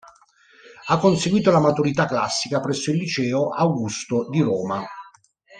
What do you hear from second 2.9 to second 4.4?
liceo "Augusto"